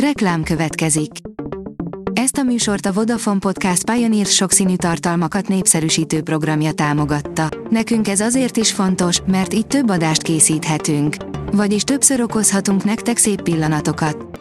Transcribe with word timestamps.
Reklám 0.00 0.42
következik. 0.42 1.10
Ezt 2.12 2.36
a 2.36 2.42
műsort 2.42 2.86
a 2.86 2.92
Vodafone 2.92 3.38
Podcast 3.38 3.90
Pioneer 3.90 4.26
sokszínű 4.26 4.76
tartalmakat 4.76 5.48
népszerűsítő 5.48 6.22
programja 6.22 6.72
támogatta. 6.72 7.48
Nekünk 7.70 8.08
ez 8.08 8.20
azért 8.20 8.56
is 8.56 8.72
fontos, 8.72 9.20
mert 9.26 9.54
így 9.54 9.66
több 9.66 9.90
adást 9.90 10.22
készíthetünk. 10.22 11.16
Vagyis 11.52 11.82
többször 11.82 12.20
okozhatunk 12.20 12.84
nektek 12.84 13.16
szép 13.16 13.42
pillanatokat. 13.42 14.40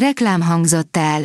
Reklám 0.00 0.40
hangzott 0.40 0.96
el. 0.96 1.22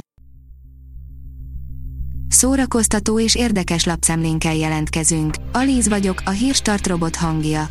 Szórakoztató 2.27 3.20
és 3.20 3.35
érdekes 3.35 3.85
lapszemlénkkel 3.85 4.55
jelentkezünk. 4.55 5.35
Alíz 5.51 5.88
vagyok, 5.88 6.21
a 6.25 6.29
hírstart 6.29 6.88
robot 6.88 7.15
hangja. 7.15 7.65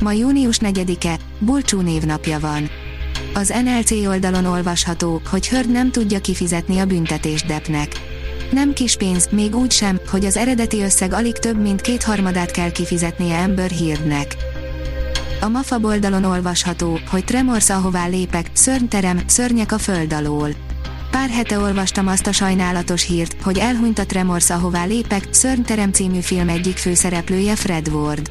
Ma 0.00 0.12
június 0.12 0.58
4-e, 0.62 1.18
Bulcsú 1.38 1.80
névnapja 1.80 2.38
van. 2.40 2.68
Az 3.34 3.54
NLC 3.64 3.90
oldalon 3.90 4.44
olvasható, 4.44 5.20
hogy 5.30 5.48
Hörd 5.48 5.70
nem 5.70 5.90
tudja 5.90 6.20
kifizetni 6.20 6.78
a 6.78 6.84
büntetést 6.84 7.46
Deppnek. 7.46 7.88
Nem 8.52 8.72
kis 8.72 8.96
pénz, 8.96 9.28
még 9.30 9.56
úgy 9.56 9.70
sem, 9.70 10.00
hogy 10.10 10.24
az 10.24 10.36
eredeti 10.36 10.82
összeg 10.82 11.12
alig 11.12 11.32
több 11.32 11.60
mint 11.60 11.80
kétharmadát 11.80 12.50
kell 12.50 12.70
kifizetnie 12.70 13.38
Amber 13.38 13.70
Heardnek. 13.70 14.36
A 15.40 15.48
MAFA 15.48 15.78
oldalon 15.82 16.24
olvasható, 16.24 16.98
hogy 17.10 17.24
Tremors 17.24 17.70
ahová 17.70 18.06
lépek, 18.06 18.50
szörnyterem, 18.52 19.20
szörnyek 19.26 19.72
a 19.72 19.78
föld 19.78 20.12
alól. 20.12 20.50
Pár 21.10 21.28
hete 21.28 21.58
olvastam 21.58 22.06
azt 22.06 22.26
a 22.26 22.32
sajnálatos 22.32 23.06
hírt, 23.06 23.42
hogy 23.42 23.58
elhunyt 23.58 23.98
a 23.98 24.06
Tremors 24.06 24.50
ahová 24.50 24.84
lépek, 24.84 25.28
Szörnyterem 25.30 25.92
című 25.92 26.20
film 26.20 26.48
egyik 26.48 26.76
főszereplője 26.76 27.56
Fred 27.56 27.88
Ward. 27.88 28.30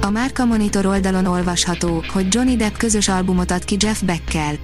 A 0.00 0.10
Márka 0.10 0.44
Monitor 0.44 0.86
oldalon 0.86 1.26
olvasható, 1.26 2.04
hogy 2.12 2.34
Johnny 2.34 2.56
Depp 2.56 2.76
közös 2.76 3.08
albumot 3.08 3.50
ad 3.50 3.64
ki 3.64 3.76
Jeff 3.80 4.00
Beckkel. 4.00 4.54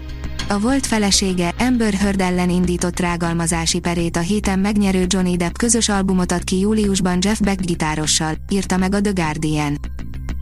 A 0.49 0.59
volt 0.59 0.87
felesége, 0.87 1.55
Amber 1.59 1.93
Heard 1.93 2.21
ellen 2.21 2.51
indított 2.51 3.01
rágalmazási 3.01 3.79
perét 3.79 4.17
a 4.17 4.21
héten 4.21 4.59
megnyerő 4.59 5.05
Johnny 5.09 5.37
Depp 5.37 5.56
közös 5.56 5.89
albumot 5.89 6.33
ad 6.33 6.45
ki 6.45 6.59
júliusban 6.59 7.19
Jeff 7.21 7.39
Beck 7.41 7.61
gitárossal, 7.61 8.34
írta 8.48 8.77
meg 8.77 8.95
a 8.95 9.01
The 9.01 9.12
Guardian. 9.15 9.79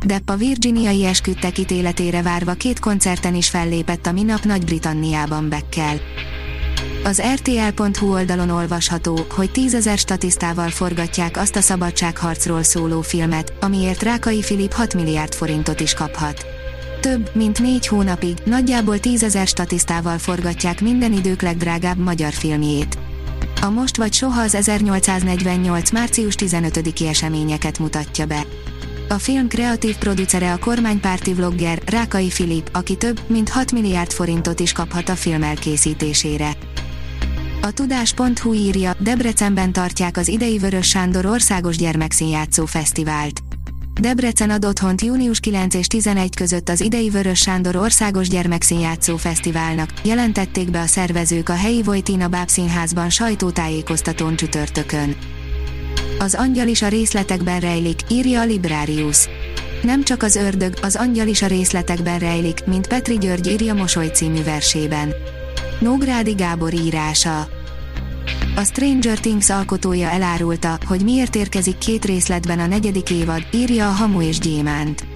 Depp 0.07 0.29
a 0.29 0.37
virginiai 0.37 1.05
esküdtek 1.05 1.59
ítéletére 1.59 2.23
várva 2.23 2.53
két 2.53 2.79
koncerten 2.79 3.35
is 3.35 3.49
fellépett 3.49 4.07
a 4.07 4.13
minap 4.13 4.45
Nagy-Britanniában 4.45 5.49
Beckkel. 5.49 6.01
Az 7.05 7.23
RTL.hu 7.35 8.13
oldalon 8.13 8.51
olvasható, 8.51 9.27
hogy 9.31 9.51
tízezer 9.51 9.99
statisztával 9.99 10.69
forgatják 10.69 11.37
azt 11.37 11.57
a 11.57 11.61
szabadságharcról 11.61 12.63
szóló 12.63 13.01
filmet, 13.01 13.53
amiért 13.61 14.03
Rákai 14.03 14.43
Filip 14.43 14.73
6 14.73 14.95
milliárd 14.95 15.35
forintot 15.35 15.81
is 15.81 15.95
kaphat. 15.95 16.47
Több, 17.01 17.31
mint 17.35 17.59
négy 17.59 17.87
hónapig, 17.87 18.39
nagyjából 18.45 18.99
tízezer 18.99 19.47
statisztával 19.47 20.19
forgatják 20.19 20.81
minden 20.81 21.13
idők 21.13 21.43
legdrágább 21.43 21.99
magyar 21.99 22.33
filmjét. 22.33 22.99
A 23.61 23.71
Most 23.71 23.97
vagy 23.97 24.13
Soha 24.13 24.43
az 24.43 24.55
1848. 24.55 25.91
március 25.91 26.35
15-i 26.39 27.09
eseményeket 27.09 27.79
mutatja 27.79 28.27
be. 28.27 28.43
A 29.09 29.19
film 29.19 29.49
kreatív 29.49 29.97
producere 29.97 30.53
a 30.53 30.59
kormánypárti 30.59 31.33
vlogger 31.33 31.83
Rákai 31.87 32.31
Filip, 32.31 32.69
aki 32.73 32.97
több, 32.97 33.21
mint 33.27 33.49
6 33.49 33.73
milliárd 33.73 34.11
forintot 34.11 34.61
is 34.61 34.73
kaphat 34.73 35.09
a 35.09 35.15
film 35.15 35.43
elkészítésére. 35.43 36.51
A 37.63 37.71
tudás.hu 37.71 38.53
írja, 38.53 38.93
Debrecenben 38.99 39.73
tartják 39.73 40.17
az 40.17 40.29
idei 40.29 40.59
Vörös 40.59 40.89
Sándor 40.89 41.27
Országos 41.27 41.77
Gyermekszínjátszó 41.77 42.67
Fesztivált. 42.67 43.41
Debrecen 44.01 44.51
ad 44.51 44.65
otthont 44.65 45.01
június 45.01 45.41
9 45.41 45.75
és 45.75 45.87
11 45.87 46.37
között 46.37 46.69
az 46.69 46.81
idei 46.81 47.09
Vörös 47.09 47.39
Sándor 47.39 47.77
Országos 47.77 48.29
Gyermekszínjátszó 48.29 49.17
Fesztiválnak, 49.17 49.93
jelentették 50.05 50.71
be 50.71 50.81
a 50.81 50.87
szervezők 50.87 51.49
a 51.49 51.55
helyi 51.55 51.83
Vojtina 51.83 52.29
Bábszínházban 52.29 53.11
sajtótájékoztatón 53.11 54.37
csütörtökön. 54.37 55.17
Az 56.19 56.35
angyal 56.35 56.69
is 56.69 56.83
a 56.83 56.89
részletekben 56.89 57.61
rejlik, 57.61 58.01
írja 58.09 58.41
a 58.41 58.45
Librarius. 58.45 59.29
Nem 59.83 60.05
csak 60.05 60.23
az 60.23 60.37
ördög, 60.37 60.75
az 60.83 60.97
angyal 60.97 61.27
is 61.27 61.43
a 61.43 61.47
részletekben 61.47 62.19
rejlik, 62.19 62.65
mint 62.67 62.87
Petri 62.87 63.19
György 63.19 63.47
írja 63.47 63.75
Mosoly 63.75 64.07
című 64.07 64.43
versében. 64.43 65.13
Nógrádi 65.81 66.33
Gábor 66.33 66.75
írása. 66.75 67.49
A 68.57 68.65
Stranger 68.65 69.19
Things 69.19 69.51
alkotója 69.51 70.11
elárulta, 70.11 70.79
hogy 70.87 71.05
miért 71.05 71.37
érkezik 71.37 71.79
két 71.79 72.05
részletben 72.05 72.59
a 72.59 72.67
negyedik 72.67 73.11
évad, 73.11 73.47
írja 73.53 73.89
a 73.89 73.93
Hamu 73.93 74.23
és 74.23 74.39
Gyémánt. 74.39 75.07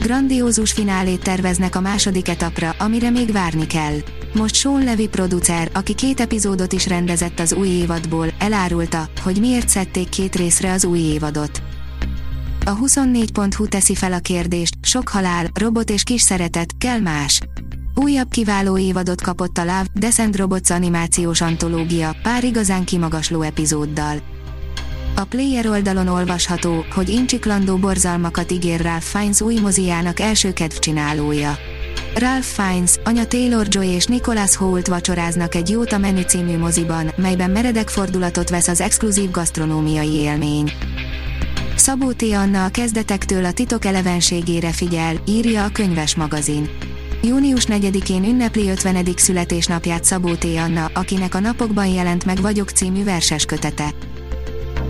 Grandiózus 0.00 0.72
finálét 0.72 1.22
terveznek 1.22 1.76
a 1.76 1.80
második 1.80 2.28
etapra, 2.28 2.74
amire 2.78 3.10
még 3.10 3.32
várni 3.32 3.66
kell. 3.66 3.96
Most 4.34 4.54
Sean 4.54 4.84
Levy 4.84 5.08
producer, 5.08 5.70
aki 5.74 5.94
két 5.94 6.20
epizódot 6.20 6.72
is 6.72 6.86
rendezett 6.86 7.40
az 7.40 7.52
új 7.52 7.68
évadból, 7.68 8.26
elárulta, 8.38 9.08
hogy 9.22 9.40
miért 9.40 9.68
szedték 9.68 10.08
két 10.08 10.36
részre 10.36 10.72
az 10.72 10.84
új 10.84 10.98
évadot. 10.98 11.62
A 12.64 12.76
24.hu 12.76 13.68
teszi 13.68 13.94
fel 13.94 14.12
a 14.12 14.18
kérdést, 14.18 14.74
sok 14.82 15.08
halál, 15.08 15.46
robot 15.54 15.90
és 15.90 16.02
kis 16.02 16.20
szeretet, 16.20 16.74
kell 16.78 17.00
más. 17.00 17.40
Újabb 17.94 18.28
kiváló 18.30 18.78
évadot 18.78 19.22
kapott 19.22 19.58
a 19.58 19.64
Love, 19.64 19.86
Descent 19.94 20.36
Robots 20.36 20.70
animációs 20.70 21.40
antológia, 21.40 22.16
pár 22.22 22.44
igazán 22.44 22.84
kimagasló 22.84 23.42
epizóddal. 23.42 24.16
A 25.16 25.24
Player 25.24 25.66
oldalon 25.66 26.08
olvasható, 26.08 26.84
hogy 26.94 27.08
incsiklandó 27.08 27.76
borzalmakat 27.76 28.50
ígér 28.50 28.80
Ralph 28.80 29.04
Fiennes 29.04 29.40
új 29.40 29.58
moziának 29.60 30.20
első 30.20 30.52
kedvcsinálója. 30.52 31.56
Ralph 32.14 32.46
Fiennes, 32.46 32.94
anya 33.04 33.26
Taylor 33.26 33.66
Joy 33.70 33.86
és 33.86 34.06
Nicholas 34.06 34.56
Holt 34.56 34.86
vacsoráznak 34.86 35.54
egy 35.54 35.68
Jóta 35.68 35.98
menü 35.98 36.22
című 36.22 36.58
moziban, 36.58 37.12
melyben 37.16 37.50
meredek 37.50 37.88
fordulatot 37.88 38.50
vesz 38.50 38.68
az 38.68 38.80
exkluzív 38.80 39.30
gasztronómiai 39.30 40.12
élmény. 40.12 40.72
Szabó 41.76 42.12
T. 42.12 42.22
Anna 42.22 42.64
a 42.64 42.68
kezdetektől 42.68 43.44
a 43.44 43.52
titok 43.52 43.84
elevenségére 43.84 44.72
figyel, 44.72 45.16
írja 45.26 45.64
a 45.64 45.68
könyves 45.72 46.14
magazin. 46.14 46.68
Június 47.22 47.64
4-én 47.68 48.24
ünnepli 48.24 48.68
50. 48.68 49.06
születésnapját 49.16 50.04
Szabó 50.04 50.34
T. 50.34 50.44
Anna, 50.44 50.90
akinek 50.94 51.34
a 51.34 51.40
napokban 51.40 51.86
jelent 51.86 52.24
meg 52.24 52.40
Vagyok 52.40 52.70
című 52.70 53.04
verses 53.04 53.44
kötete. 53.44 53.94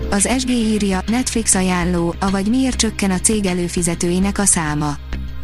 Az 0.09 0.29
SG 0.39 0.49
írja, 0.49 1.03
Netflix 1.07 1.55
ajánló, 1.55 2.15
avagy 2.19 2.49
miért 2.49 2.75
csökken 2.75 3.11
a 3.11 3.19
cég 3.19 3.45
előfizetőinek 3.45 4.37
a 4.37 4.45
száma. 4.45 4.95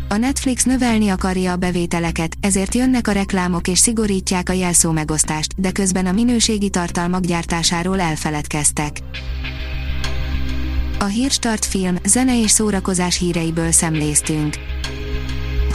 A 0.09 0.17
Netflix 0.17 0.63
növelni 0.63 1.09
akarja 1.09 1.51
a 1.51 1.55
bevételeket, 1.55 2.35
ezért 2.41 2.75
jönnek 2.75 3.07
a 3.07 3.11
reklámok 3.11 3.67
és 3.67 3.79
szigorítják 3.79 4.49
a 4.49 4.53
jelszó 4.53 4.91
megosztást, 4.91 5.61
de 5.61 5.71
közben 5.71 6.05
a 6.05 6.11
minőségi 6.11 6.69
tartalmak 6.69 7.25
gyártásáról 7.25 7.99
elfeledkeztek. 7.99 8.97
A 10.99 11.05
Hírstart 11.05 11.65
film, 11.65 11.95
zene 12.05 12.41
és 12.41 12.51
szórakozás 12.51 13.17
híreiből 13.17 13.71
szemléztünk. 13.71 14.55